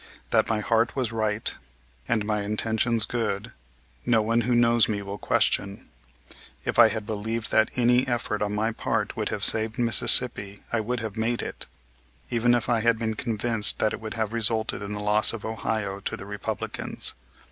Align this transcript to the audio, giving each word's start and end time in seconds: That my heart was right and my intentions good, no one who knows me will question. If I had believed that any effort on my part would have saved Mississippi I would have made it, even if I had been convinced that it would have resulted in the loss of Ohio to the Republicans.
That 0.31 0.49
my 0.49 0.61
heart 0.61 0.95
was 0.95 1.11
right 1.11 1.53
and 2.07 2.25
my 2.25 2.41
intentions 2.41 3.05
good, 3.05 3.53
no 4.03 4.23
one 4.23 4.41
who 4.41 4.55
knows 4.55 4.89
me 4.89 5.03
will 5.03 5.19
question. 5.19 5.89
If 6.65 6.79
I 6.79 6.87
had 6.87 7.05
believed 7.05 7.51
that 7.51 7.69
any 7.75 8.07
effort 8.07 8.41
on 8.41 8.55
my 8.55 8.71
part 8.71 9.15
would 9.15 9.29
have 9.29 9.43
saved 9.43 9.77
Mississippi 9.77 10.61
I 10.73 10.79
would 10.79 11.01
have 11.01 11.17
made 11.17 11.43
it, 11.43 11.67
even 12.31 12.55
if 12.55 12.67
I 12.67 12.79
had 12.79 12.97
been 12.97 13.13
convinced 13.13 13.77
that 13.77 13.93
it 13.93 14.01
would 14.01 14.15
have 14.15 14.33
resulted 14.33 14.81
in 14.81 14.93
the 14.93 15.03
loss 15.03 15.33
of 15.33 15.45
Ohio 15.45 15.99
to 15.99 16.17
the 16.17 16.25
Republicans. 16.25 17.13